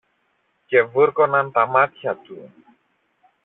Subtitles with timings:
[0.65, 2.51] και βούρκωναν τα μάτια του.